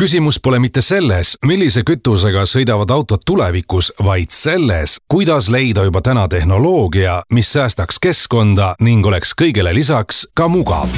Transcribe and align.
küsimus 0.00 0.40
pole 0.42 0.58
mitte 0.58 0.82
selles, 0.82 1.36
millise 1.46 1.84
kütusega 1.86 2.42
sõidavad 2.50 2.90
autod 2.90 3.22
tulevikus, 3.26 3.92
vaid 4.04 4.32
selles, 4.34 4.98
kuidas 5.08 5.48
leida 5.48 5.84
juba 5.86 6.02
täna 6.02 6.26
tehnoloogia, 6.28 7.22
mis 7.32 7.52
säästaks 7.52 8.00
keskkonda 8.02 8.74
ning 8.80 9.06
oleks 9.06 9.34
kõigele 9.38 9.74
lisaks 9.74 10.26
ka 10.34 10.48
mugav. 10.48 10.90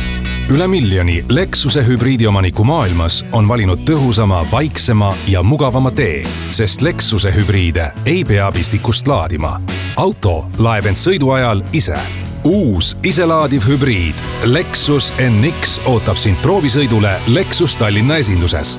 üle 0.50 0.66
miljoni 0.68 1.24
Lexuse 1.28 1.82
hübriidiomaniku 1.86 2.64
maailmas 2.64 3.24
on 3.32 3.48
valinud 3.48 3.78
tõhusama, 3.84 4.46
vaiksema 4.50 5.14
ja 5.28 5.42
mugavama 5.42 5.90
tee, 5.90 6.26
sest 6.50 6.80
Lexuse 6.80 7.34
hübriide 7.34 7.92
ei 8.06 8.24
pea 8.24 8.52
pistikust 8.52 9.08
laadima. 9.08 9.60
auto 9.96 10.46
laeb 10.58 10.86
end 10.86 10.96
sõidu 10.96 11.30
ajal 11.34 11.62
ise 11.72 11.98
uus 12.46 12.96
iselaadiv 13.02 13.62
hübriid 13.66 14.14
Lexus 14.44 15.12
NX 15.18 15.80
ootab 15.86 16.16
sind 16.16 16.38
proovisõidule 16.42 17.18
Lexus 17.26 17.76
Tallinna 17.76 18.22
esinduses. 18.22 18.78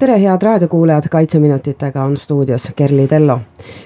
tere, 0.00 0.22
head 0.22 0.42
raadiokuulajad, 0.42 1.02
Kaitseminutitega 1.10 2.04
on 2.04 2.16
stuudios 2.16 2.72
Kerli 2.76 3.06
Tello. 3.08 3.40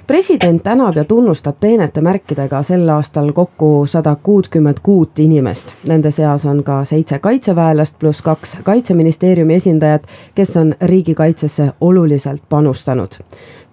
president 0.06 0.62
tänab 0.62 0.96
ja 0.96 1.04
tunnustab 1.04 1.56
teenete 1.60 2.00
märkidega 2.00 2.62
sel 2.62 2.88
aastal 2.88 3.32
kokku 3.32 3.86
sada 3.86 4.16
kuutkümmend 4.22 4.76
kuut 4.82 5.18
inimest. 5.18 5.74
Nende 5.86 6.10
seas 6.10 6.46
on 6.46 6.64
ka 6.64 6.84
seitse 6.84 7.18
kaitseväelast 7.18 7.98
pluss 7.98 8.22
kaks 8.22 8.56
kaitseministeeriumi 8.64 9.54
esindajat, 9.54 10.06
kes 10.34 10.56
on 10.56 10.74
riigikaitsesse 10.80 11.72
oluliselt 11.80 12.42
panustanud 12.48 13.20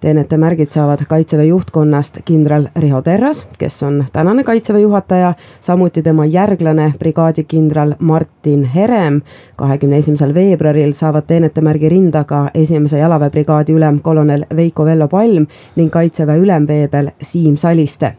teenete 0.00 0.36
märgid 0.36 0.70
saavad 0.70 1.04
kaitseväe 1.08 1.46
juhtkonnast 1.46 2.18
kindral 2.24 2.68
Riho 2.76 3.02
Terras, 3.02 3.46
kes 3.58 3.82
on 3.82 4.04
tänane 4.12 4.44
kaitseväe 4.44 4.80
juhataja, 4.80 5.34
samuti 5.60 6.02
tema 6.02 6.26
järglane, 6.26 6.92
brigaadikindral 6.98 7.94
Martin 7.98 8.64
Herem. 8.64 9.22
kahekümne 9.56 9.96
esimesel 9.96 10.34
veebruaril 10.34 10.92
saavad 10.92 11.24
teenete 11.26 11.60
märgi 11.60 11.88
rinda 11.88 12.24
ka 12.24 12.48
esimese 12.54 12.98
jalaväebrigaadi 12.98 13.72
ülem 13.72 14.00
kolonel 14.00 14.46
Veiko 14.56 14.84
Vello 14.84 15.08
Palm 15.08 15.46
ning 15.76 15.90
kaitseväe 15.90 16.38
ülemveebel 16.38 17.10
Siim 17.22 17.56
Saliste 17.56 18.14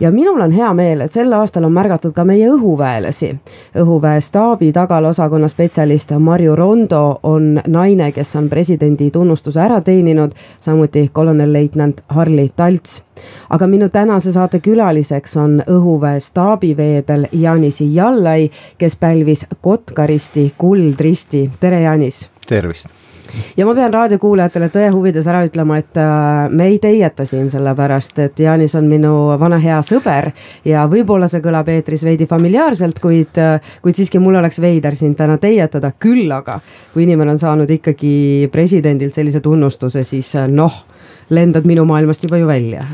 ja 0.00 0.10
minul 0.10 0.40
on 0.40 0.50
hea 0.50 0.74
meel, 0.74 1.00
et 1.00 1.12
sel 1.12 1.32
aastal 1.32 1.64
on 1.64 1.72
märgatud 1.72 2.12
ka 2.16 2.24
meie 2.24 2.48
õhuväelasi. 2.50 3.30
õhuväe 3.76 4.20
staabi 4.20 4.72
tagalaosakonna 4.72 5.48
spetsialist 5.48 6.12
Marju 6.18 6.56
Rondo 6.56 7.20
on 7.22 7.60
naine, 7.66 8.12
kes 8.12 8.36
on 8.36 8.48
presidendi 8.48 9.10
tunnustuse 9.10 9.60
ära 9.60 9.80
teeninud, 9.80 10.32
samuti 10.60 11.08
kolonelleitnant 11.12 12.00
Harli 12.08 12.48
Talts. 12.56 13.02
aga 13.50 13.66
minu 13.66 13.88
tänase 13.88 14.32
saate 14.32 14.60
külaliseks 14.60 15.36
on 15.36 15.62
õhuväe 15.66 16.20
staabiveebel 16.20 17.26
Janis 17.32 17.80
Jallai, 17.80 18.50
kes 18.78 18.96
pälvis 18.96 19.46
Kotkaristi 19.60 20.54
kuldristi. 20.58 21.50
tere, 21.60 21.80
Janis! 21.80 22.30
tervist! 22.46 23.09
Ja 23.56 23.66
ma 23.66 23.74
pean 23.74 23.92
raadiokuulajatele 23.92 24.68
tõe 24.72 24.88
huvides 24.94 25.26
ära 25.30 25.42
ütlema, 25.46 25.78
et 25.80 26.00
äh, 26.00 26.48
me 26.50 26.68
ei 26.70 26.78
teieta 26.82 27.26
siin 27.28 27.50
sellepärast, 27.52 28.18
et 28.24 28.42
Jaanis 28.44 28.74
on 28.78 28.88
minu 28.90 29.12
vana 29.40 29.58
hea 29.62 29.80
sõber 29.86 30.30
ja 30.64 30.86
võib-olla 30.90 31.28
see 31.30 31.42
kõlab 31.44 31.68
eetris 31.72 32.04
veidi 32.06 32.28
familiaarselt, 32.30 33.00
kuid, 33.02 33.40
äh, 33.40 33.72
kuid 33.82 33.98
siiski 33.98 34.22
mul 34.22 34.40
oleks 34.40 34.60
veider 34.62 34.96
sind 34.98 35.18
täna 35.18 35.38
teietada, 35.40 35.92
küll 35.98 36.30
aga 36.34 36.60
kui 36.94 37.04
inimene 37.06 37.36
on 37.36 37.42
saanud 37.42 37.70
ikkagi 37.70 38.48
presidendilt 38.52 39.14
sellise 39.14 39.42
tunnustuse, 39.44 40.04
siis 40.04 40.34
äh, 40.38 40.48
noh, 40.48 40.84
lendad 41.30 41.66
minu 41.68 41.84
maailmast 41.88 42.24
juba 42.26 42.40
ju 42.40 42.46
välja. 42.50 42.86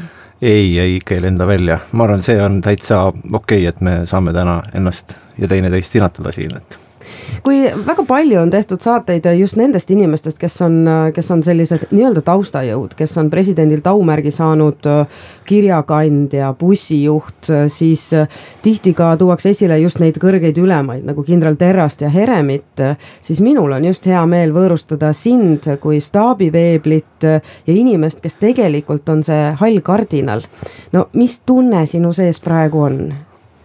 Ei, 0.43 0.79
ei 0.79 0.97
ikka 0.99 1.15
ei 1.17 1.23
lenda 1.25 1.47
välja, 1.49 1.79
ma 1.97 2.05
arvan, 2.05 2.23
see 2.23 2.37
on 2.43 2.61
täitsa 2.65 3.07
okei 3.09 3.31
okay,, 3.33 3.69
et 3.71 3.81
me 3.81 4.03
saame 4.09 4.37
täna 4.37 4.61
ennast 4.77 5.17
ja 5.41 5.49
teineteist 5.49 5.97
sinatada 5.97 6.33
siin, 6.33 6.59
et 6.59 6.77
kui 7.43 7.65
väga 7.87 8.05
palju 8.07 8.41
on 8.41 8.51
tehtud 8.51 8.83
saateid 8.83 9.27
just 9.39 9.57
nendest 9.57 9.91
inimestest, 9.91 10.39
kes 10.39 10.61
on, 10.67 10.79
kes 11.15 11.31
on 11.35 11.43
sellised 11.47 11.89
nii-öelda 11.91 12.23
taustajõud, 12.27 12.95
kes 12.99 13.17
on 13.21 13.31
presidendilt 13.33 13.87
aumärgi 13.91 14.33
saanud, 14.35 14.89
kirjakandja, 15.47 16.53
bussijuht, 16.59 17.51
siis 17.73 18.09
tihti 18.63 18.95
ka 18.97 19.13
tuuakse 19.21 19.53
esile 19.55 19.79
just 19.81 20.01
neid 20.03 20.19
kõrgeid 20.23 20.59
ülemaid 20.63 21.07
nagu 21.07 21.25
kindral 21.27 21.59
Terrast 21.61 22.03
ja 22.05 22.11
Heremit, 22.13 22.83
siis 23.23 23.41
minul 23.45 23.77
on 23.77 23.87
just 23.89 24.07
hea 24.07 24.23
meel 24.27 24.55
võõrustada 24.55 25.13
sind 25.17 25.69
kui 25.81 26.01
staabiveeblit 26.01 27.27
ja 27.27 27.75
inimest, 27.75 28.23
kes 28.25 28.39
tegelikult 28.43 29.09
on 29.13 29.23
see 29.27 29.53
hall 29.61 29.81
kardinal. 29.85 30.43
no 30.93 31.09
mis 31.15 31.41
tunne 31.47 31.87
sinu 31.87 32.13
sees 32.17 32.41
praegu 32.41 32.83
on? 32.87 33.01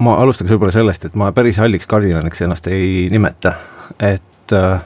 Ma 0.02 0.16
alustaks 0.22 0.52
võib-olla 0.52 0.74
sellest, 0.74 1.06
et 1.08 1.18
ma 1.20 1.32
päris 1.36 1.60
halliks 1.62 1.88
kardinaliks 1.90 2.42
ennast 2.46 2.68
ei 2.72 3.08
nimeta, 3.12 3.54
et 4.02 4.56
äh, 4.56 4.84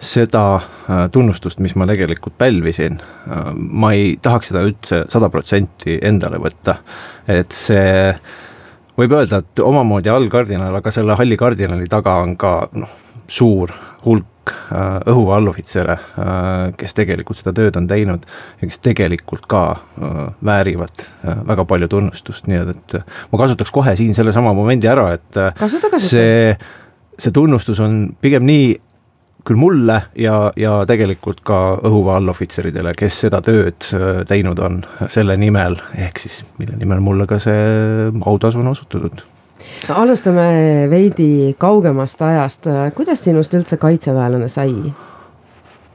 seda 0.00 0.44
äh, 0.56 1.02
tunnustust, 1.12 1.60
mis 1.60 1.76
ma 1.76 1.88
tegelikult 1.90 2.38
pälvisin 2.40 2.96
äh,, 3.00 3.50
ma 3.54 3.92
ei 3.96 4.14
tahaks 4.22 4.52
seda 4.52 4.64
üldse 4.64 5.02
sada 5.12 5.28
protsenti 5.32 5.98
endale 6.02 6.40
võtta, 6.40 6.78
et 7.28 7.52
see 7.52 8.14
võib 9.00 9.16
öelda, 9.16 9.42
et 9.42 9.62
omamoodi 9.64 10.12
allkardinal, 10.12 10.74
aga 10.80 10.92
selle 10.94 11.16
halli 11.20 11.36
kardinali 11.40 11.88
taga 11.90 12.18
on 12.24 12.36
ka 12.40 12.54
noh, 12.72 12.98
suur 13.30 13.72
hulk 14.06 14.26
äh, 14.48 14.98
õhuvalveohvitsere, 15.10 15.96
äh, 15.96 16.72
kes 16.80 16.96
tegelikult 16.96 17.40
seda 17.40 17.52
tööd 17.56 17.76
on 17.78 17.88
teinud 17.90 18.26
ja 18.60 18.68
kes 18.68 18.80
tegelikult 18.84 19.48
ka 19.50 19.62
äh, 19.76 20.20
väärivad 20.46 21.04
väga 21.46 21.66
palju 21.68 21.88
tunnustust, 21.92 22.48
nii 22.50 22.60
et, 22.62 22.76
et 22.76 23.32
ma 23.32 23.40
kasutaks 23.42 23.72
kohe 23.74 23.94
siin 23.98 24.14
sellesama 24.16 24.54
momendi 24.56 24.88
ära, 24.90 25.10
et 25.18 25.28
kasuta, 25.58 25.90
kasuta. 25.92 26.00
see, 26.06 26.54
see 27.20 27.34
tunnustus 27.36 27.82
on 27.84 28.06
pigem 28.20 28.46
nii 28.48 28.70
küll 29.46 29.56
mulle 29.56 29.96
ja, 30.20 30.50
ja 30.60 30.78
tegelikult 30.88 31.40
ka 31.46 31.58
õhuväe 31.88 32.18
allohvitseridele, 32.20 32.92
kes 32.98 33.22
seda 33.24 33.40
tööd 33.44 33.88
teinud 34.28 34.60
on 34.60 34.82
selle 35.08 35.36
nimel, 35.40 35.78
ehk 35.96 36.20
siis 36.20 36.42
mille 36.60 36.76
nimel 36.80 37.00
mulle 37.04 37.28
ka 37.28 37.40
see 37.40 38.10
autasu 38.28 38.60
on 38.60 38.72
osutatud 38.74 39.24
no 39.88 39.98
alustame 40.02 40.86
veidi 40.90 41.54
kaugemast 41.58 42.22
ajast, 42.22 42.70
kuidas 42.96 43.24
sinust 43.24 43.54
üldse 43.54 43.76
kaitseväelane 43.80 44.48
sai? 44.48 44.74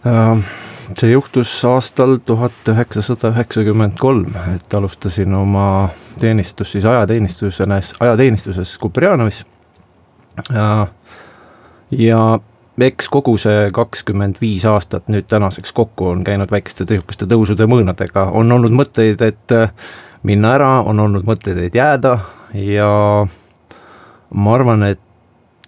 Äh, 0.06 0.46
see 0.94 1.12
juhtus 1.12 1.52
aastal 1.66 2.18
tuhat 2.26 2.70
üheksasada 2.70 3.32
üheksakümmend 3.34 3.98
kolm, 4.00 4.34
et 4.56 4.74
alustasin 4.74 5.34
oma 5.34 5.90
teenistust 6.20 6.76
siis 6.76 6.86
ajateenistuses, 6.86 7.94
ajateenistuses 8.00 8.78
Kuperjanovis. 8.78 9.46
ja, 10.54 10.88
ja 11.92 12.40
eks 12.80 13.08
kogu 13.10 13.38
see 13.40 13.70
kakskümmend 13.74 14.42
viis 14.42 14.66
aastat 14.68 15.08
nüüd 15.12 15.28
tänaseks 15.32 15.72
kokku 15.72 16.10
on 16.12 16.24
käinud 16.28 16.52
väikeste 16.52 16.86
tihukeste 16.86 17.28
tõusude 17.32 17.68
mõõnadega, 17.72 18.28
on 18.36 18.52
olnud 18.52 18.76
mõtteid, 18.76 19.22
et 19.24 19.56
minna 20.24 20.56
ära, 20.58 20.72
on 20.84 21.00
olnud 21.00 21.26
mõtteid, 21.28 21.62
et 21.66 21.76
jääda 21.76 22.18
ja 22.54 22.92
ma 24.36 24.56
arvan, 24.56 24.84
et 24.84 25.02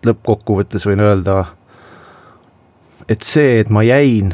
lõppkokkuvõttes 0.06 0.86
võin 0.88 1.02
öelda, 1.02 1.42
et 3.08 3.24
see, 3.24 3.60
et 3.62 3.70
ma 3.74 3.84
jäin, 3.88 4.34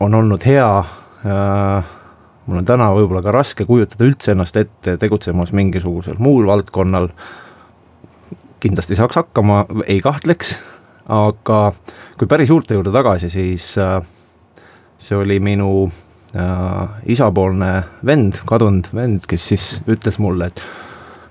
on 0.00 0.16
olnud 0.16 0.44
hea 0.48 0.68
äh, 0.80 1.90
mul 2.50 2.60
on 2.60 2.66
täna 2.66 2.90
võib-olla 2.96 3.22
ka 3.22 3.34
raske 3.34 3.66
kujutada 3.68 4.06
üldse 4.08 4.34
ennast 4.34 4.56
ette 4.58 4.96
tegutsemas 4.98 5.52
mingisugusel 5.54 6.18
muul 6.18 6.48
valdkonnal. 6.50 7.10
kindlasti 8.60 8.96
saaks 8.96 9.16
hakkama, 9.16 9.62
ei 9.88 10.02
kahtleks, 10.04 10.58
aga 11.08 11.60
kui 12.20 12.28
päris 12.28 12.50
juurte 12.50 12.76
juurde 12.76 12.92
tagasi, 12.92 13.30
siis 13.32 13.70
äh, 13.80 14.02
see 15.00 15.16
oli 15.16 15.38
minu 15.40 15.86
äh, 15.86 16.98
isapoolne 17.08 17.70
vend, 18.04 18.42
kadunud 18.44 18.90
vend, 18.92 19.24
kes 19.28 19.46
siis 19.52 19.68
ütles 19.88 20.18
mulle, 20.20 20.50
et 20.50 20.62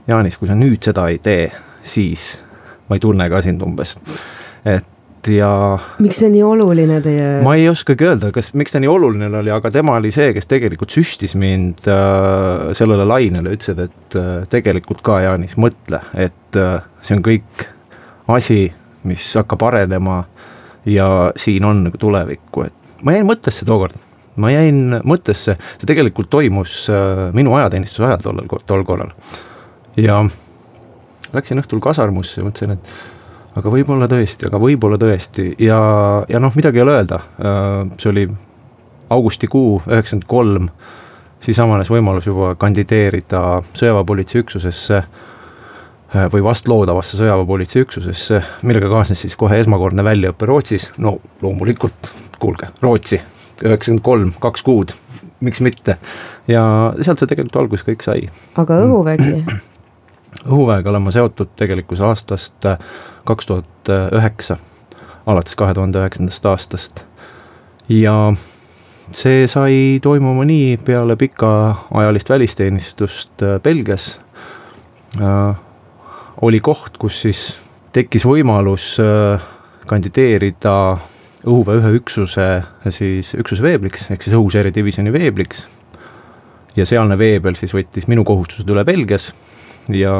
Jaanis, 0.09 0.39
kui 0.41 0.49
sa 0.49 0.55
nüüd 0.57 0.81
seda 0.81 1.05
ei 1.11 1.19
tee, 1.21 1.51
siis 1.89 2.37
ma 2.89 2.97
ei 2.97 3.03
tunne 3.03 3.27
ka 3.29 3.41
sind 3.45 3.61
umbes, 3.65 3.95
et 4.67 5.29
ja. 5.29 5.51
miks 6.01 6.21
see 6.21 6.31
nii 6.33 6.43
oluline 6.45 6.99
teie? 7.05 7.27
ma 7.45 7.55
ei 7.59 7.67
oskagi 7.69 8.07
öelda, 8.07 8.31
kas, 8.35 8.51
miks 8.57 8.73
ta 8.73 8.81
nii 8.81 8.89
oluline 8.89 9.29
oli, 9.41 9.51
aga 9.53 9.71
tema 9.73 9.97
oli 9.99 10.11
see, 10.15 10.31
kes 10.35 10.49
tegelikult 10.49 10.93
süstis 10.95 11.35
mind 11.39 11.85
äh, 11.89 12.69
sellele 12.77 13.05
lainele, 13.09 13.53
ütles, 13.57 13.83
et 13.89 14.19
äh, 14.19 14.33
tegelikult 14.51 15.03
ka 15.05 15.19
Jaanis, 15.25 15.57
mõtle, 15.61 16.01
et 16.17 16.59
äh, 16.59 16.81
see 17.05 17.17
on 17.17 17.23
kõik 17.25 17.67
asi, 18.29 18.61
mis 19.09 19.31
hakkab 19.39 19.63
arenema 19.69 20.21
ja 20.89 21.31
siin 21.39 21.65
on 21.67 21.85
nagu 21.87 21.99
tulevikku, 21.99 22.67
et 22.67 23.03
ma 23.05 23.15
jäin 23.15 23.27
mõttesse 23.29 23.67
tookord 23.67 23.97
ma 24.39 24.51
jäin 24.53 24.99
mõttesse, 25.07 25.55
see 25.59 25.89
tegelikult 25.89 26.29
toimus 26.31 26.85
äh, 26.91 27.27
minu 27.35 27.55
ajateenistuse 27.59 28.07
ajal 28.07 28.23
tollel, 28.23 28.47
tol 28.69 28.85
korral. 28.87 29.11
ja 29.99 30.21
läksin 31.33 31.61
õhtul 31.61 31.81
kasarmusse 31.83 32.41
ja 32.41 32.47
mõtlesin, 32.47 32.77
et 32.77 33.59
aga 33.59 33.71
võib-olla 33.73 34.07
tõesti, 34.09 34.47
aga 34.49 34.59
võib-olla 34.61 34.99
tõesti 35.01 35.49
ja, 35.63 35.79
ja 36.29 36.41
noh, 36.41 36.53
midagi 36.57 36.79
ei 36.79 36.85
ole 36.85 36.95
öelda, 36.99 37.19
äh, 37.41 37.81
see 38.01 38.11
oli 38.11 38.27
augustikuu 39.09 39.79
üheksakümmend 39.87 40.27
kolm, 40.29 40.69
siis 41.43 41.59
avanes 41.61 41.89
võimalus 41.91 42.29
juba 42.29 42.53
kandideerida 42.59 43.61
sõjaväepolitseiüksusesse 43.73 44.99
äh, 44.99 46.29
või 46.33 46.43
vastloodavasse 46.45 47.19
sõjaväepolitseiüksusesse, 47.19 48.41
millega 48.69 48.91
kaasnes 48.91 49.25
siis 49.25 49.37
kohe 49.39 49.59
esmakordne 49.63 50.05
väljaõpe 50.05 50.49
Rootsis, 50.49 50.89
no 50.97 51.17
loomulikult, 51.41 52.11
kuulge, 52.39 52.71
Rootsi, 52.83 53.21
üheksakümmend 53.63 54.05
kolm, 54.05 54.35
kaks 54.41 54.65
kuud, 54.67 54.93
miks 55.45 55.63
mitte. 55.63 55.97
ja 56.47 56.61
sealt 57.01 57.21
see 57.21 57.33
tegelikult 57.33 57.63
alguse 57.63 57.87
kõik 57.87 58.05
sai. 58.05 58.29
aga 58.59 58.83
õhuvägi? 58.85 59.41
Õhuväega 60.45 60.89
olen 60.89 61.07
ma 61.07 61.11
seotud 61.11 61.55
tegelikult 61.59 62.01
aastast 62.09 62.65
äh, 62.65 62.79
kaks 63.25 63.49
tuhat 63.49 63.93
üheksa, 64.15 64.57
alates 65.25 65.55
kahe 65.59 65.73
tuhande 65.73 66.01
üheksandast 66.01 66.45
aastast 66.45 67.03
ja 67.89 68.33
see 69.15 69.47
sai 69.49 69.99
toimuma 70.01 70.45
nii 70.45 70.77
peale 70.85 71.15
pikaajalist 71.15 72.29
välisteenistust 72.29 73.41
äh, 73.41 73.59
Belgias 73.61 74.19
äh,. 75.21 75.55
oli 76.41 76.59
koht, 76.59 76.97
kus 76.97 77.21
siis 77.21 77.57
tekkis 77.93 78.25
võimalus 78.25 78.93
äh, 79.01 79.41
kandideerida 79.89 80.97
õhuväe 81.47 81.79
ühe 81.79 81.91
üksuse 81.97 82.47
siis 82.93 83.33
üksuse 83.33 83.63
veebliks 83.63 84.09
ehk 84.11 84.23
siis 84.23 84.35
õhuseiredivisjoni 84.37 85.13
veebliks. 85.13 85.65
ja 86.75 86.85
sealne 86.85 87.17
veebel 87.17 87.55
siis 87.55 87.73
võttis 87.73 88.07
minu 88.07 88.23
kohustused 88.23 88.69
üle 88.69 88.85
Belgias 88.85 89.31
ja 89.95 90.13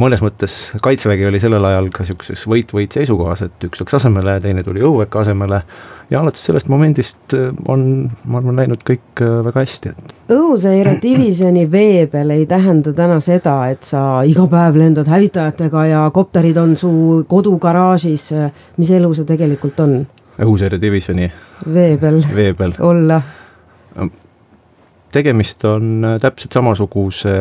mõnes 0.00 0.22
mõttes 0.24 0.54
kaitsevägi 0.82 1.26
oli 1.28 1.40
sellel 1.42 1.64
ajal 1.68 1.90
ka 1.94 2.06
sihukeses 2.06 2.44
võit-võit 2.50 2.94
seisukohas, 2.96 3.44
et 3.46 3.66
üks 3.68 3.82
läks 3.82 3.98
asemele, 4.00 4.38
teine 4.42 4.64
tuli 4.66 4.82
õhuväkke 4.82 5.20
asemele. 5.20 5.62
ja 6.10 6.20
alates 6.20 6.42
sellest 6.44 6.68
momendist 6.68 7.34
äh, 7.34 7.52
on, 7.68 8.10
ma 8.26 8.38
arvan, 8.40 8.56
läinud 8.58 8.82
kõik 8.84 9.22
äh, 9.22 9.38
väga 9.46 9.62
hästi, 9.64 9.92
et. 9.94 10.16
õhuseire 10.34 10.96
divisjoni 11.06 11.64
vee 11.70 12.06
peal 12.10 12.34
ei 12.34 12.46
tähenda 12.46 12.92
täna 12.92 13.20
seda, 13.20 13.56
et 13.70 13.86
sa 13.86 14.24
iga 14.26 14.48
päev 14.50 14.80
lendad 14.80 15.08
hävitajatega 15.10 15.86
ja 15.90 16.02
kopterid 16.14 16.58
on 16.60 16.76
su 16.76 17.24
kodugaraažis. 17.28 18.32
mis 18.76 18.90
elu 18.90 19.14
see 19.14 19.24
tegelikult 19.24 19.80
on? 19.80 19.96
õhuseire 20.34 20.80
divisjoni 20.82 21.30
vee 21.72 21.96
peal, 21.96 22.20
vee 22.34 22.52
peal. 22.58 22.74
olla 22.82 23.22
tegemist 25.14 25.64
on 25.68 26.04
äh, 26.04 26.16
täpselt 26.22 26.56
samasuguse 26.56 27.32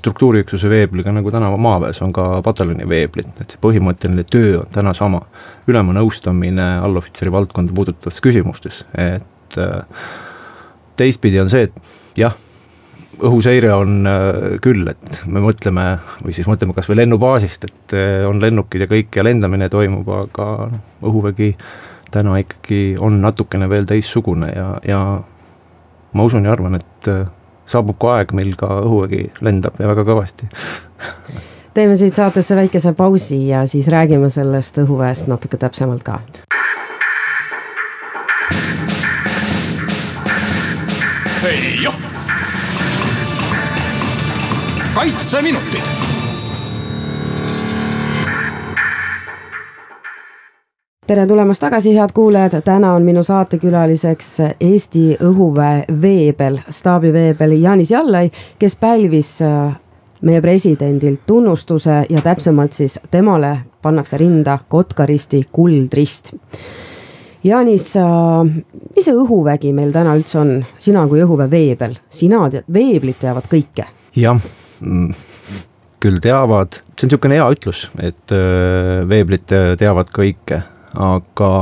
struktuuriüksuse 0.00 0.70
veebliga, 0.70 1.12
nagu 1.14 1.32
täna 1.34 1.50
maaväes 1.60 2.00
on 2.04 2.12
ka 2.16 2.40
pataljoni 2.46 2.88
veeblid, 2.88 3.30
et 3.42 3.56
põhimõtteline 3.64 4.24
töö 4.28 4.62
on 4.62 4.72
täna 4.74 4.94
sama. 4.96 5.22
ülema 5.68 5.92
nõustamine 5.92 6.66
allohvitseri 6.80 7.32
valdkonda 7.32 7.74
puudutavates 7.76 8.22
küsimustes, 8.24 8.84
et 8.96 9.58
äh, 9.60 10.04
teistpidi 10.96 11.40
on 11.40 11.50
see, 11.52 11.68
et 11.68 12.18
jah, 12.18 12.36
õhuseire 13.18 13.74
on 13.76 14.08
äh, 14.08 14.58
küll, 14.64 14.88
et 14.88 15.20
me 15.26 15.42
mõtleme 15.44 15.88
või 16.24 16.36
siis 16.36 16.48
mõtleme 16.48 16.76
kasvõi 16.76 17.02
lennubaasist, 17.02 17.68
et 17.68 17.96
on 18.28 18.40
lennukid 18.42 18.86
ja 18.86 18.90
kõik 18.90 19.20
ja 19.20 19.26
lendamine 19.26 19.68
toimub, 19.72 20.08
aga 20.24 20.50
noh, 20.72 20.84
õhuvägi 21.08 21.52
täna 22.10 22.38
ikkagi 22.40 22.96
on 23.04 23.20
natukene 23.20 23.68
veel 23.68 23.84
teistsugune 23.88 24.48
ja, 24.54 24.68
ja 24.88 25.00
ma 26.12 26.24
usun 26.24 26.44
ja 26.44 26.52
arvan, 26.52 26.78
et 26.78 27.10
äh, 27.10 27.26
saabub 27.68 27.98
ka 28.00 28.18
aeg, 28.18 28.34
mil 28.36 28.54
ka 28.58 28.80
õhuvägi 28.84 29.28
lendab 29.44 29.78
ja 29.80 29.90
väga 29.90 30.06
kõvasti. 30.08 30.48
Teeme 31.74 31.96
siit 31.96 32.16
saatesse 32.18 32.56
väikese 32.58 32.92
pausi 32.96 33.44
ja 33.48 33.66
siis 33.70 33.88
räägime 33.92 34.30
sellest 34.32 34.80
õhuväest 34.82 35.28
natuke 35.30 35.60
täpsemalt 35.60 36.02
ka. 36.06 36.20
kaitseminutid 44.98 45.97
tere 51.08 51.26
tulemast 51.26 51.62
tagasi, 51.64 51.94
head 51.96 52.12
kuulajad, 52.14 52.60
täna 52.64 52.90
on 52.92 53.02
minu 53.02 53.22
saatekülaliseks 53.24 54.26
Eesti 54.60 55.16
õhuväe 55.24 55.86
veebel, 56.02 56.58
staabiveebel 56.68 57.54
Jaanis 57.62 57.94
Jallai, 57.94 58.28
kes 58.60 58.76
pälvis 58.76 59.30
äh, 59.42 59.78
meie 60.28 60.42
presidendilt 60.44 61.24
tunnustuse 61.26 62.02
ja 62.10 62.20
täpsemalt 62.20 62.76
siis 62.76 62.98
temale 63.10 63.54
pannakse 63.82 64.20
rinda 64.20 64.58
Kotkaristi 64.68 65.46
kuldrist. 65.52 66.34
Jaanis, 67.44 67.88
äh, 67.96 68.52
mis 68.92 69.08
see 69.08 69.16
õhuvägi 69.16 69.72
meil 69.72 69.96
täna 69.96 70.12
üldse 70.18 70.42
on, 70.44 70.54
sina 70.76 71.08
kui 71.08 71.24
õhuväe 71.24 71.48
veebel, 71.50 71.96
sina 72.10 72.44
tead, 72.52 72.68
veeblid 72.68 73.22
teavad 73.24 73.48
kõike. 73.48 73.88
jah 74.16 74.36
mm 74.84 75.24
küll 75.98 76.20
teavad, 76.22 76.76
see 76.94 77.08
on 77.08 77.08
niisugune 77.08 77.34
hea 77.34 77.46
ütlus, 77.50 77.88
et 77.98 78.30
äh, 78.30 79.08
veeblid 79.08 79.48
teavad 79.80 80.12
kõike 80.14 80.66
aga 80.94 81.52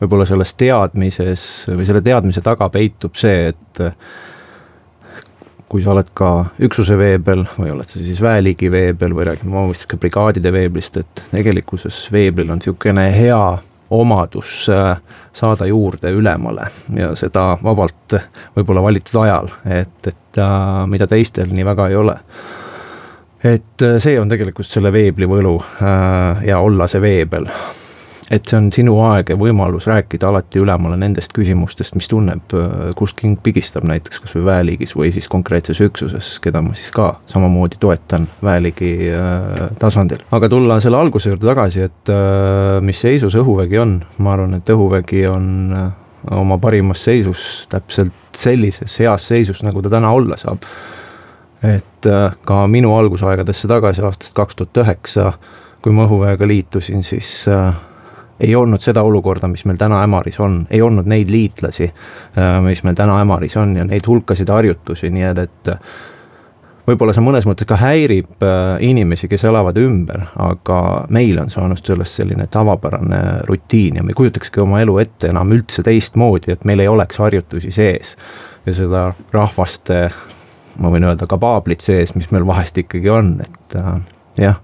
võib-olla 0.00 0.26
selles 0.28 0.54
teadmises 0.56 1.46
või 1.68 1.86
selle 1.88 2.02
teadmise 2.04 2.40
taga 2.44 2.70
peitub 2.72 3.18
see, 3.18 3.50
et 3.52 3.82
kui 5.70 5.84
sa 5.84 5.92
oled 5.94 6.08
ka 6.18 6.28
üksuse 6.66 6.96
veebel 6.98 7.44
või 7.54 7.70
oled 7.76 7.90
sa 7.90 8.00
siis 8.02 8.18
väeliigi 8.22 8.70
veebel 8.72 9.14
või 9.14 9.28
räägime 9.28 9.52
omavaheliselt 9.52 9.92
ka 9.92 9.98
brigaadide 10.02 10.52
veeblist, 10.52 10.96
et 10.98 11.22
tegelikkuses 11.30 12.08
veeblil 12.12 12.50
on 12.50 12.58
niisugune 12.58 13.06
hea 13.14 13.42
omadus 13.90 14.68
äh, 14.68 14.96
saada 15.32 15.66
juurde 15.66 16.10
ülemale 16.10 16.66
ja 16.94 17.12
seda 17.18 17.58
vabalt 17.62 18.16
võib-olla 18.56 18.82
valitud 18.82 19.20
ajal, 19.22 19.50
et, 19.66 20.06
et 20.06 20.42
äh, 20.42 20.86
mida 20.90 21.06
teistel 21.10 21.50
nii 21.54 21.66
väga 21.66 21.88
ei 21.90 21.98
ole. 21.98 22.16
Et 23.44 23.86
äh, 23.86 23.98
see 24.02 24.18
on 24.20 24.30
tegelikult 24.30 24.70
selle 24.70 24.92
veebli 24.94 25.26
võlu 25.30 25.54
ja 26.46 26.58
olla 26.58 26.90
see 26.90 27.02
veebel 27.02 27.46
et 28.30 28.46
see 28.46 28.58
on 28.60 28.68
sinu 28.70 28.94
aeg 29.02 29.32
ja 29.32 29.36
võimalus 29.38 29.88
rääkida 29.90 30.28
alati 30.30 30.60
ülemale 30.62 30.94
nendest 31.00 31.32
küsimustest, 31.34 31.96
mis 31.98 32.06
tunneb, 32.10 32.54
äh, 32.54 32.92
kus 32.98 33.14
king 33.18 33.40
pigistab 33.42 33.86
näiteks 33.90 34.22
kas 34.22 34.36
või 34.36 34.44
väeliigis 34.46 34.94
või 34.96 35.10
siis 35.14 35.26
konkreetses 35.30 35.80
üksuses, 35.82 36.36
keda 36.42 36.62
ma 36.62 36.76
siis 36.78 36.92
ka 36.94 37.12
samamoodi 37.30 37.80
toetan 37.82 38.28
väeliigi 38.44 38.92
äh, 39.10 39.64
tasandil. 39.82 40.22
aga 40.30 40.52
tulla 40.52 40.78
selle 40.82 41.00
alguse 41.00 41.32
juurde 41.32 41.50
tagasi, 41.50 41.88
et 41.90 42.14
äh, 42.14 42.78
mis 42.86 43.02
seisus 43.02 43.34
õhuvägi 43.40 43.82
on, 43.82 43.98
ma 44.22 44.36
arvan, 44.36 44.54
et 44.60 44.74
õhuvägi 44.76 45.26
on 45.30 45.50
oma 46.30 46.58
parimas 46.60 47.02
seisus 47.04 47.66
täpselt 47.72 48.14
sellises 48.36 48.98
heas 49.00 49.26
seisus, 49.26 49.64
nagu 49.66 49.82
ta 49.82 49.90
täna 49.90 50.12
olla 50.14 50.36
saab. 50.38 50.62
et 51.66 52.06
ka 52.44 52.62
minu 52.72 52.94
algusaegadesse 52.96 53.68
tagasi 53.68 54.04
aastast 54.06 54.36
kaks 54.36 54.56
tuhat 54.56 54.78
üheksa, 54.84 55.32
kui 55.82 55.92
ma 55.92 56.06
õhuväega 56.06 56.46
liitusin, 56.48 57.02
siis 57.04 57.28
äh, 57.48 57.74
ei 58.40 58.54
olnud 58.56 58.80
seda 58.80 59.02
olukorda, 59.06 59.48
mis 59.48 59.64
meil 59.68 59.78
täna 59.80 60.02
Ämaris 60.04 60.40
on, 60.40 60.62
ei 60.70 60.82
olnud 60.82 61.08
neid 61.10 61.30
liitlasi, 61.30 61.90
äh, 62.38 62.54
mis 62.64 62.84
meil 62.86 62.96
täna 62.98 63.20
Ämaris 63.20 63.56
on 63.60 63.76
ja 63.76 63.84
neid 63.84 64.06
hulkasid 64.08 64.48
harjutusi, 64.48 65.10
nii 65.12 65.26
et, 65.32 65.44
et 65.44 65.72
võib-olla 66.88 67.14
see 67.14 67.24
mõnes 67.24 67.46
mõttes 67.48 67.68
ka 67.68 67.78
häirib 67.80 68.44
äh, 68.46 68.78
inimesi, 68.86 69.28
kes 69.30 69.44
elavad 69.48 69.78
ümber, 69.80 70.24
aga 70.40 70.80
meil 71.12 71.38
on 71.42 71.52
saanud 71.52 71.82
sellest 71.84 72.20
selline 72.20 72.48
tavapärane 72.52 73.20
rutiin 73.48 74.00
ja 74.00 74.04
me 74.04 74.14
ei 74.14 74.18
kujutakski 74.18 74.64
oma 74.64 74.80
elu 74.84 74.96
ette 75.04 75.30
enam 75.34 75.52
üldse 75.56 75.84
teistmoodi, 75.86 76.54
et 76.54 76.64
meil 76.68 76.82
ei 76.82 76.88
oleks 76.88 77.20
harjutusi 77.20 77.74
sees. 77.74 78.16
ja 78.66 78.74
seda 78.76 79.04
rahvaste, 79.32 80.10
ma 80.78 80.90
võin 80.92 81.06
öelda, 81.08 81.28
kabaablit 81.28 81.84
sees, 81.84 82.14
mis 82.14 82.28
meil 82.32 82.44
vahest 82.46 82.78
ikkagi 82.80 83.12
on, 83.12 83.36
et 83.44 83.78
äh, 83.80 83.94
jah 84.48 84.60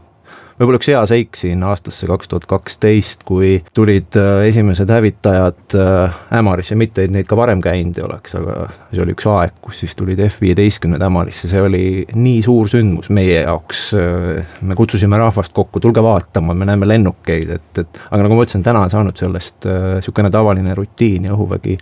võib-olla 0.56 0.78
üks 0.80 0.88
hea 0.90 1.00
seik 1.08 1.36
siin 1.36 1.62
aastasse 1.66 2.08
kaks 2.08 2.30
tuhat 2.30 2.46
kaksteist, 2.48 3.24
kui 3.28 3.58
tulid 3.76 4.16
äh, 4.18 4.46
esimesed 4.48 4.90
hävitajad 4.92 5.76
äh, 5.76 6.20
Ämarisse, 6.38 6.78
mitte 6.78 7.04
et 7.04 7.12
neid 7.12 7.28
ka 7.28 7.36
varem 7.38 7.60
käinud 7.64 7.98
ei 7.98 8.04
oleks, 8.06 8.36
aga 8.38 8.68
see 8.90 9.02
oli 9.04 9.16
üks 9.16 9.28
aeg, 9.32 9.56
kus 9.64 9.82
siis 9.84 9.96
tulid 9.98 10.20
F-viieteistkümned 10.28 11.02
Ämarisse, 11.06 11.50
see 11.52 11.62
oli 11.62 11.84
nii 12.16 12.40
suur 12.46 12.70
sündmus 12.72 13.10
meie 13.14 13.42
jaoks. 13.42 13.86
Äh, 14.00 14.56
me 14.66 14.78
kutsusime 14.78 15.20
rahvast 15.20 15.54
kokku, 15.56 15.82
tulge 15.84 16.04
vaatama, 16.04 16.56
me 16.56 16.68
näeme 16.68 16.88
lennukeid, 16.88 17.52
et, 17.58 17.82
et 17.84 18.00
aga 18.08 18.22
nagu 18.24 18.38
ma 18.38 18.46
ütlesin, 18.46 18.64
täna 18.66 18.86
on 18.86 18.92
saanud 18.92 19.20
sellest 19.20 19.66
niisugune 19.66 20.30
tavaline 20.32 20.74
rutiin 20.76 21.28
ja 21.28 21.36
õhuvägi 21.36 21.76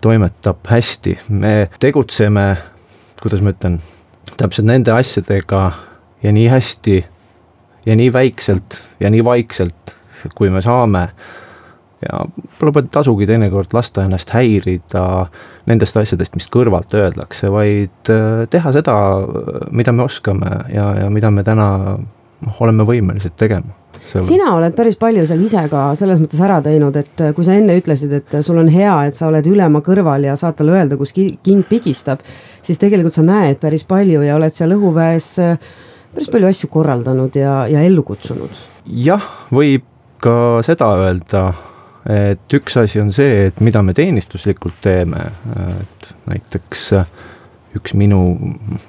toimetab 0.00 0.64
hästi, 0.70 1.18
me 1.34 1.54
tegutseme, 1.82 2.48
kuidas 3.20 3.42
ma 3.44 3.52
ütlen, 3.52 3.78
täpselt 4.38 4.68
nende 4.68 4.92
asjadega 4.94 5.62
ja 6.22 6.32
nii 6.34 6.48
hästi 6.52 6.98
ja 7.88 7.96
nii 7.96 8.12
väikselt 8.12 8.78
ja 9.00 9.10
nii 9.10 9.24
vaikselt, 9.24 9.94
kui 10.36 10.50
me 10.52 10.60
saame, 10.64 11.08
ja 12.04 12.20
võib-olla 12.60 12.84
ei 12.84 12.92
tasugi 12.94 13.26
teinekord 13.26 13.72
lasta 13.74 14.04
ennast 14.06 14.30
häirida 14.34 15.04
nendest 15.68 15.96
asjadest, 15.98 16.36
mis 16.38 16.46
kõrvalt 16.52 16.94
öeldakse, 16.94 17.50
vaid 17.52 18.12
äh, 18.12 18.44
teha 18.50 18.74
seda, 18.76 18.94
mida 19.74 19.94
me 19.94 20.06
oskame 20.06 20.52
ja, 20.74 20.92
ja 21.02 21.10
mida 21.12 21.32
me 21.34 21.44
täna 21.46 21.68
noh, 21.98 22.62
oleme 22.62 22.86
võimelised 22.88 23.34
tegema. 23.40 23.74
sina 24.08 24.52
oled 24.54 24.76
päris 24.76 24.96
palju 25.00 25.26
seal 25.26 25.42
ise 25.44 25.64
ka 25.72 25.88
selles 25.98 26.20
mõttes 26.22 26.40
ära 26.44 26.60
teinud, 26.64 26.96
et 26.96 27.24
kui 27.36 27.44
sa 27.44 27.56
enne 27.58 27.76
ütlesid, 27.80 28.14
et 28.14 28.38
sul 28.46 28.60
on 28.62 28.70
hea, 28.72 28.94
et 29.08 29.16
sa 29.16 29.26
oled 29.28 29.46
ülema 29.50 29.82
kõrval 29.84 30.28
ja 30.28 30.36
saad 30.38 30.56
talle 30.60 30.78
öelda, 30.78 30.96
kus 31.00 31.12
king 31.16 31.66
pigistab, 31.68 32.22
siis 32.62 32.78
tegelikult 32.78 33.18
sa 33.18 33.26
näed 33.26 33.58
päris 33.60 33.84
palju 33.88 34.22
ja 34.22 34.38
oled 34.38 34.54
seal 34.54 34.76
õhuväes 34.78 35.34
äh, 35.42 35.58
päris 36.18 36.32
palju 36.34 36.50
asju 36.50 36.68
korraldanud 36.72 37.36
ja, 37.38 37.62
ja 37.70 37.86
ellu 37.86 38.02
kutsunud. 38.02 38.60
jah, 39.06 39.24
võib 39.54 39.86
ka 40.18 40.58
seda 40.66 40.90
öelda 40.98 41.48
et 42.08 42.54
üks 42.56 42.78
asi 42.80 43.00
on 43.02 43.12
see, 43.14 43.48
et 43.50 43.60
mida 43.62 43.82
me 43.84 43.94
teenistuslikult 43.94 44.80
teeme, 44.82 45.28
et 45.82 46.08
näiteks 46.30 46.88
üks 47.78 47.94
minu 47.98 48.22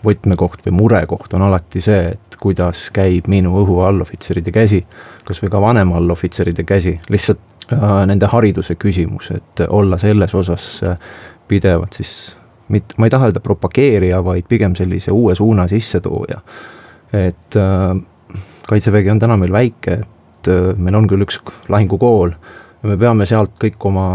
võtmekoht 0.05 0.63
või 0.65 0.77
murekoht 0.77 1.35
on 1.37 1.43
alati 1.49 1.83
see, 1.83 2.13
et 2.15 2.39
kuidas 2.39 2.87
käib 2.95 3.27
minu 3.29 3.51
õhuallohvitseride 3.61 4.53
käsi, 4.55 4.81
kas 5.27 5.43
või 5.43 5.51
ka 5.51 5.61
vanema 5.61 5.99
allohvitseride 5.99 6.63
käsi, 6.65 6.95
lihtsalt 7.11 7.69
äh, 7.75 7.85
nende 8.09 8.31
hariduse 8.31 8.79
küsimus, 8.79 9.33
et 9.35 9.65
olla 9.67 9.99
selles 10.01 10.33
osas 10.33 10.71
pidevalt 11.49 11.99
siis 11.99 12.13
mit-, 12.71 12.95
ma 12.97 13.09
ei 13.09 13.13
taha 13.13 13.29
öelda 13.29 13.43
propageerija, 13.43 14.23
vaid 14.23 14.47
pigem 14.49 14.75
sellise 14.79 15.11
uue 15.11 15.35
suuna 15.35 15.67
sissetooja. 15.67 16.39
Et 17.13 17.55
äh, 17.57 17.93
kaitsevägi 18.69 19.11
on 19.11 19.19
täna 19.19 19.37
meil 19.37 19.53
väike, 19.53 20.01
et 20.01 20.51
äh, 20.51 20.73
meil 20.77 20.97
on 20.99 21.07
küll 21.09 21.25
üks 21.25 21.39
lahingukool 21.69 22.33
ja 22.83 22.91
me 22.91 22.97
peame 22.99 23.27
sealt 23.29 23.55
kõik 23.61 23.79
oma, 23.89 24.09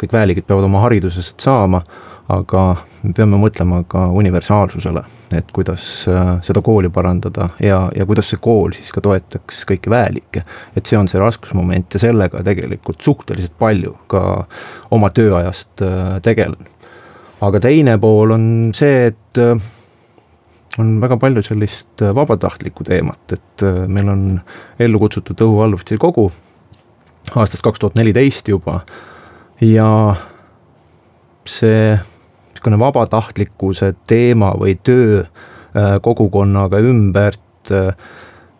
kõik 0.00 0.14
väeliigid 0.14 0.48
peavad 0.48 0.66
oma 0.66 0.84
haridusest 0.86 1.40
saama, 1.44 1.82
aga 2.30 2.64
me 3.02 3.12
peame 3.16 3.38
mõtlema 3.42 3.80
ka 3.90 4.04
universaalsusele, 4.14 5.02
et 5.36 5.50
kuidas 5.54 5.86
äh, 6.10 6.36
seda 6.46 6.62
kooli 6.64 6.90
parandada 6.94 7.50
ja, 7.62 7.82
ja 7.96 8.06
kuidas 8.06 8.30
see 8.30 8.40
kool 8.42 8.74
siis 8.76 8.92
ka 8.94 9.02
toetaks 9.04 9.64
kõiki 9.68 9.90
väeliike. 9.90 10.44
et 10.76 10.86
see 10.86 10.98
on 10.98 11.10
see 11.10 11.20
raskusmoment 11.20 11.94
ja 11.94 12.02
sellega 12.02 12.42
tegelikult 12.46 13.02
suhteliselt 13.02 13.56
palju 13.58 13.96
ka 14.10 14.22
oma 14.94 15.10
tööajast 15.10 15.82
äh, 15.86 16.16
tegelen. 16.22 16.70
aga 17.40 17.60
teine 17.60 17.98
pool 17.98 18.36
on 18.36 18.46
see, 18.76 19.10
et 19.10 19.42
äh, 19.42 19.70
on 20.78 21.00
väga 21.02 21.16
palju 21.18 21.42
sellist 21.42 22.02
vabatahtlikku 22.14 22.84
teemat, 22.86 23.34
et 23.34 23.64
meil 23.90 24.08
on 24.12 24.22
ellu 24.78 25.00
kutsutud 25.02 25.42
õhuvalvurite 25.42 25.98
kogu 25.98 26.28
aastast 27.34 27.64
kaks 27.64 27.82
tuhat 27.82 27.98
neliteist 27.98 28.48
juba 28.48 28.80
ja 29.60 29.90
see 31.48 31.98
niisugune 32.60 32.78
vabatahtlikkuse 32.80 33.94
teema 34.10 34.52
või 34.58 34.76
töö 34.84 35.22
äh, 35.22 35.96
kogukonnaga 36.02 36.80
ümbert, 36.84 37.72
äh, 37.72 37.94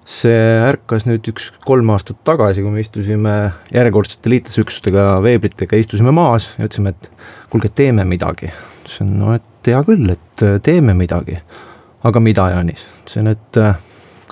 see 0.08 0.38
ärkas 0.66 1.06
nüüd 1.06 1.28
üks 1.30 1.50
kolm 1.66 1.92
aastat 1.92 2.22
tagasi, 2.24 2.64
kui 2.64 2.72
me 2.72 2.84
istusime 2.84 3.34
järjekordsete 3.74 4.32
liitlasüksustega, 4.32 5.20
veeblitega, 5.22 5.78
istusime 5.78 6.14
maas 6.16 6.48
ja 6.58 6.66
ütlesime, 6.66 6.94
et 6.96 7.10
kuulge, 7.52 7.70
teeme 7.74 8.06
midagi. 8.08 8.50
ütlesin, 8.80 9.12
no 9.20 9.34
et 9.36 9.68
hea 9.68 9.82
küll, 9.86 10.08
et 10.16 10.46
äh, 10.46 10.56
teeme 10.64 10.96
midagi. 10.96 11.40
Aga 12.04 12.20
mida, 12.20 12.50
Jaanis? 12.54 12.86
ütlesin, 13.02 13.30
et 13.30 13.62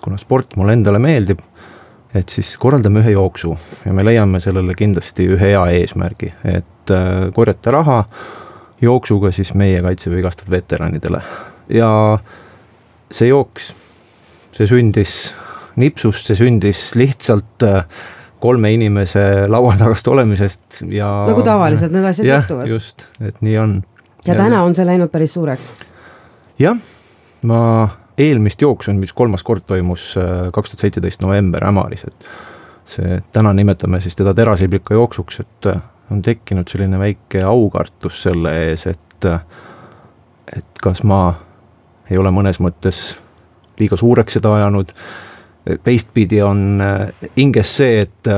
kuna 0.03 0.19
sport 0.21 0.57
mulle 0.57 0.77
endale 0.79 1.01
meeldib 1.03 1.43
et 2.17 2.33
siis 2.33 2.55
korraldame 2.61 3.03
ühe 3.03 3.13
jooksu 3.13 3.55
ja 3.85 3.93
me 3.97 4.05
leiame 4.07 4.41
sellele 4.41 4.75
kindlasti 4.79 5.27
ühe 5.35 5.53
hea 5.53 5.65
eesmärgi, 5.81 6.33
et 6.49 6.93
äh, 6.95 7.29
korjata 7.35 7.75
raha 7.75 7.99
jooksuga 8.81 9.33
siis 9.35 9.53
meie 9.59 9.83
kaitseväe 9.85 10.21
vigastatud 10.21 10.55
veteranidele 10.55 11.21
ja 11.75 11.91
see 13.13 13.29
jooks, 13.29 13.73
see 14.57 14.69
sündis 14.71 15.19
nipsust, 15.79 16.31
see 16.31 16.39
sündis 16.39 16.93
lihtsalt 16.99 17.67
äh, 17.67 17.83
kolme 18.41 18.73
inimese 18.73 19.49
laua 19.51 19.75
tagast 19.79 20.09
olemisest 20.09 20.83
ja. 20.95 21.11
nagu 21.29 21.45
tavaliselt 21.45 21.93
need 21.93 22.09
asjad 22.09 22.31
juhtuvad. 22.33 22.71
just, 22.73 23.05
et 23.21 23.43
nii 23.45 23.59
on. 23.61 23.81
ja 24.27 24.39
täna 24.39 24.63
on 24.65 24.77
see 24.79 24.87
läinud 24.89 25.13
päris 25.13 25.37
suureks. 25.37 25.75
jah, 26.63 26.79
ma 27.43 27.89
eelmist 28.19 28.63
jooksu, 28.63 28.93
mis 28.99 29.13
kolmas 29.13 29.45
kord 29.47 29.67
toimus 29.67 30.11
äh, 30.19 30.49
kaks 30.53 30.71
tuhat 30.71 30.87
seitseteist 30.87 31.23
november 31.23 31.65
Ämaris, 31.69 32.05
et 32.09 32.29
see, 32.89 33.21
täna 33.33 33.53
nimetame 33.55 34.01
siis 34.03 34.17
teda 34.19 34.35
terasiblika 34.35 34.95
jooksuks, 34.95 35.41
et 35.41 35.71
äh, 35.71 35.81
on 36.11 36.23
tekkinud 36.23 36.69
selline 36.71 36.99
väike 36.99 37.43
aukartus 37.47 38.23
selle 38.27 38.55
ees, 38.65 38.87
et 38.91 39.29
äh, 39.29 39.41
et 40.57 40.81
kas 40.83 41.03
ma 41.05 41.35
ei 42.11 42.17
ole 42.19 42.31
mõnes 42.33 42.57
mõttes 42.65 43.13
liiga 43.79 43.99
suureks 44.01 44.39
seda 44.39 44.55
ajanud, 44.57 44.95
teistpidi 45.85 46.39
on 46.43 46.81
hinges 47.37 47.75
see, 47.77 48.07
et 48.07 48.31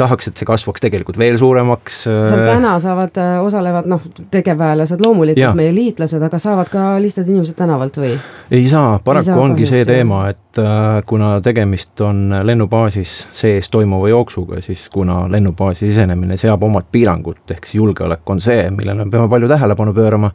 tahaks, 0.00 0.30
et 0.30 0.40
see 0.40 0.48
kasvaks 0.48 0.82
tegelikult 0.82 1.18
veel 1.20 1.38
suuremaks. 1.40 2.02
seal 2.06 2.40
äh, 2.40 2.46
täna 2.48 2.72
saavad, 2.82 3.20
äh, 3.20 3.36
osalevad 3.44 3.88
noh, 3.90 4.02
tegevväelased 4.32 5.02
loomulikult, 5.04 5.56
meie 5.58 5.74
liitlased, 5.76 6.22
aga 6.26 6.40
saavad 6.42 6.72
ka 6.72 6.86
lihtsalt 7.02 7.28
inimesed 7.30 7.58
tänavalt 7.58 8.00
või? 8.00 8.14
ei 8.50 8.64
saa, 8.70 8.98
paraku 9.04 9.24
ei 9.24 9.28
saa 9.30 9.44
ongi 9.44 9.68
see 9.70 9.84
teema, 9.88 10.22
et 10.32 10.62
äh, 10.62 11.02
kuna 11.06 11.32
tegemist 11.44 12.00
on 12.06 12.34
lennubaasis 12.42 13.14
sees 13.36 13.70
toimuva 13.70 14.10
jooksuga, 14.12 14.60
siis 14.64 14.88
kuna 14.92 15.22
lennubaasi 15.30 15.86
sisenemine 15.86 16.40
seab 16.40 16.64
omad 16.66 16.88
piirangud, 16.92 17.44
ehk 17.50 17.68
siis 17.68 17.80
julgeolek 17.80 18.34
on 18.34 18.42
see, 18.42 18.66
millele 18.74 19.04
me 19.04 19.12
peame 19.12 19.30
palju 19.30 19.48
tähelepanu 19.50 19.94
pöörama. 19.94 20.32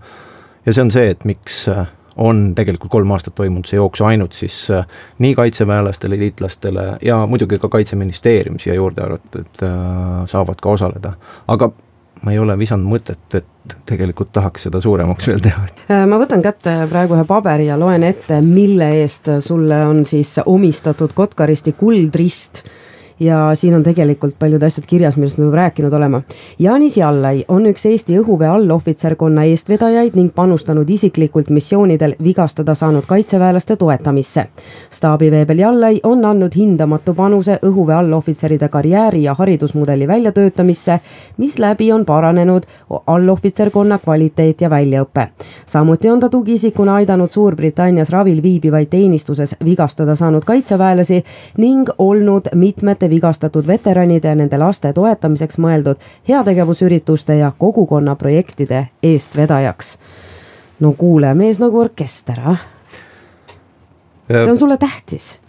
ja 0.66 0.74
see 0.74 0.82
on 0.82 0.92
see, 0.92 1.10
et 1.14 1.26
miks 1.26 1.66
äh, 1.70 1.86
on 2.16 2.54
tegelikult 2.56 2.92
kolm 2.92 3.12
aastat 3.12 3.36
toimunud 3.36 3.68
see 3.68 3.80
jooks 3.80 4.02
ainult 4.06 4.36
siis 4.38 4.56
äh, 4.72 4.86
nii 5.20 5.36
kaitseväelastele, 5.36 6.20
liitlastele 6.20 6.86
ja 7.04 7.26
muidugi 7.28 7.60
ka 7.60 7.70
Kaitseministeerium 7.70 8.60
siia 8.60 8.76
juurde 8.76 9.04
arvatud, 9.04 9.52
äh, 9.64 10.24
saavad 10.32 10.62
ka 10.62 10.70
osaleda, 10.78 11.14
aga 11.48 11.72
ma 12.26 12.32
ei 12.32 12.40
ole 12.40 12.56
visanud 12.58 12.88
mõtet, 12.90 13.38
et 13.38 13.76
tegelikult 13.86 14.32
tahaks 14.34 14.68
seda 14.68 14.80
suuremaks 14.82 15.28
veel 15.28 15.44
teha. 15.44 15.68
Äh, 15.92 16.06
ma 16.10 16.20
võtan 16.22 16.44
kätte 16.46 16.78
praegu 16.90 17.18
ühe 17.18 17.28
paberi 17.28 17.68
ja 17.70 17.78
loen 17.80 18.08
ette, 18.08 18.40
mille 18.42 18.90
eest 19.02 19.30
sulle 19.44 19.84
on 19.86 20.06
siis 20.08 20.38
omistatud 20.46 21.14
Kotkaristi 21.14 21.76
kuldrist 21.78 22.64
ja 23.20 23.52
siin 23.56 23.76
on 23.76 23.84
tegelikult 23.84 24.36
paljud 24.40 24.64
asjad 24.64 24.86
kirjas, 24.88 25.18
millest 25.18 25.38
me 25.38 25.46
juba 25.46 25.56
rääkinud 25.56 25.94
oleme. 25.94 26.22
Jaanis 26.60 26.98
Jallai 26.98 27.46
on 27.48 27.66
üks 27.66 27.86
Eesti 27.86 28.18
õhuväe 28.20 28.50
allohvitserkonna 28.52 29.44
eestvedajaid 29.44 30.16
ning 30.16 30.34
panustanud 30.36 30.90
isiklikult 30.90 31.50
missioonidel 31.50 32.16
vigastada 32.24 32.76
saanud 32.76 33.04
kaitseväelaste 33.08 33.76
toetamisse. 33.76 34.46
staabiveebel 34.90 35.60
Jallai 35.60 36.00
on 36.04 36.26
andnud 36.26 36.56
hindamatu 36.56 37.14
panuse 37.14 37.60
õhuväe 37.64 37.96
allohvitseride 37.96 38.70
karjääri 38.70 39.24
ja 39.24 39.34
haridusmudeli 39.34 40.08
väljatöötamisse, 40.08 41.00
misläbi 41.38 41.92
on 41.92 42.06
paranenud 42.06 42.64
allohvitserkonna 43.08 43.98
kvaliteet 43.98 44.62
ja 44.62 44.70
väljaõpe. 44.70 45.28
samuti 45.66 46.10
on 46.10 46.20
ta 46.20 46.30
tugiisikuna 46.30 46.96
aidanud 46.96 47.30
Suurbritannias 47.30 48.10
ravil 48.10 48.44
viibivaid 48.44 48.88
teenistuses 48.90 49.56
vigastada 49.66 50.16
saanud 50.16 50.44
kaitseväelasi 50.44 51.24
ning 51.58 51.90
olnud 51.98 52.48
mitmete 52.56 53.05
noorte 53.06 53.10
vigastatud 53.10 53.68
veteranide 53.68 54.28
ja 54.28 54.36
nende 54.36 54.58
laste 54.58 54.94
toetamiseks 54.94 55.58
mõeldud 55.58 55.98
heategevusürituste 56.28 57.38
ja 57.38 57.52
kogukonnaprojektide 57.58 58.88
eestvedajaks. 59.04 59.98
no 60.80 60.94
kuule, 60.94 61.34
mees 61.34 61.60
nagu 61.60 61.80
orkester, 61.80 62.40
ah. 62.46 62.60
see 64.28 64.52
on 64.52 64.60
sulle 64.60 64.78
tähtis? 64.78 65.40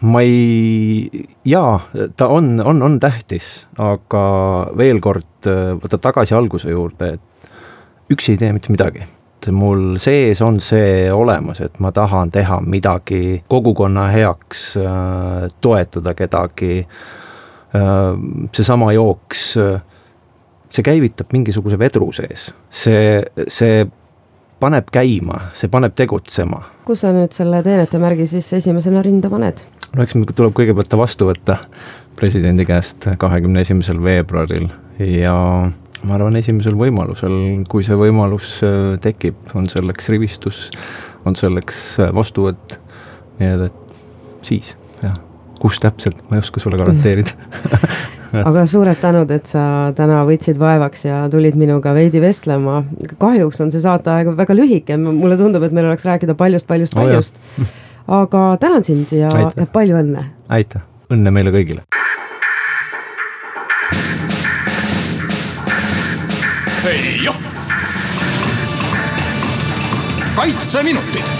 ma 0.00 0.20
ei, 0.20 1.26
jaa, 1.44 1.80
ta 2.16 2.28
on, 2.28 2.60
on, 2.64 2.82
on 2.82 3.00
tähtis, 3.00 3.66
aga 3.78 4.70
veel 4.76 5.00
kord 5.00 5.46
võtta 5.82 5.98
tagasi 5.98 6.34
alguse 6.34 6.70
juurde, 6.70 7.14
et 7.14 8.10
üksi 8.10 8.32
ei 8.32 8.38
tee 8.38 8.52
mitte 8.52 8.70
midagi 8.70 9.17
et 9.38 9.52
mul 9.54 9.96
sees 10.02 10.40
on 10.42 10.58
see 10.60 11.06
olemas, 11.12 11.60
et 11.62 11.78
ma 11.78 11.92
tahan 11.94 12.32
teha 12.34 12.60
midagi 12.66 13.42
kogukonna 13.48 14.08
heaks, 14.10 14.64
äh, 14.82 15.46
toetada 15.60 16.14
kedagi. 16.18 16.80
Äh, 17.74 18.18
seesama 18.52 18.92
jooks, 18.92 19.44
äh, 19.56 19.80
see 20.70 20.84
käivitab 20.84 21.32
mingisuguse 21.32 21.78
vedru 21.78 22.10
sees, 22.12 22.50
see, 22.70 23.22
see 23.48 23.86
paneb 24.60 24.90
käima, 24.92 25.40
see 25.56 25.70
paneb 25.72 25.94
tegutsema. 25.96 26.62
kus 26.84 27.04
sa 27.04 27.12
nüüd 27.14 27.34
selle 27.36 27.62
teenetemärgi 27.62 28.26
siis 28.26 28.50
esimesena 28.58 29.02
rinda 29.04 29.30
paned? 29.30 29.64
no 29.94 30.04
eks 30.04 30.16
meil 30.18 30.32
tuleb 30.34 30.56
kõigepealt 30.56 30.90
ta 30.90 31.00
vastu 31.00 31.28
võtta 31.28 31.58
presidendi 32.18 32.66
käest 32.68 33.06
kahekümne 33.18 33.62
esimesel 33.64 34.00
veebruaril 34.02 34.68
ja 34.98 35.36
ma 36.06 36.18
arvan, 36.18 36.36
esimesel 36.38 36.76
võimalusel, 36.78 37.34
kui 37.70 37.86
see 37.86 37.96
võimalus 37.98 38.58
äh, 38.66 38.96
tekib, 39.02 39.38
on 39.58 39.68
selleks 39.70 40.10
rivistus, 40.12 40.68
on 41.26 41.38
selleks 41.38 41.80
äh, 42.02 42.12
vastuvõtt, 42.14 42.78
nii 43.40 43.54
et, 43.54 43.64
et 43.70 44.46
siis 44.46 44.74
jah, 45.02 45.16
kus 45.62 45.80
täpselt, 45.82 46.20
ma 46.28 46.38
ei 46.38 46.44
oska 46.44 46.62
sulle 46.62 46.78
garanteerida. 46.80 47.34
Aga 48.28 48.66
suured 48.68 48.98
tänud, 49.00 49.30
et 49.32 49.48
sa 49.48 49.62
täna 49.96 50.20
võtsid 50.28 50.58
vaevaks 50.60 51.06
ja 51.06 51.22
tulid 51.32 51.56
minuga 51.56 51.94
veidi 51.96 52.20
vestlema. 52.20 52.82
kahjuks 53.16 53.62
on 53.64 53.72
see 53.72 53.80
saateaeg 53.80 54.34
väga 54.36 54.56
lühike, 54.56 54.98
mulle 55.00 55.38
tundub, 55.40 55.64
et 55.64 55.72
meil 55.72 55.88
oleks 55.88 56.04
rääkida 56.04 56.36
paljust-paljust, 56.36 56.96
paljust, 56.98 57.40
paljust.. 57.56 57.80
aga 58.20 58.44
tänan 58.60 58.84
sind 58.84 59.16
ja, 59.16 59.32
ja 59.32 59.66
palju 59.72 59.96
õnne. 60.02 60.26
aitäh, 60.52 60.84
õnne 61.08 61.32
meile 61.32 61.54
kõigile. 61.56 61.86
Ei 66.88 67.24
joh. 67.24 67.36
kaitseminutid 70.34 71.37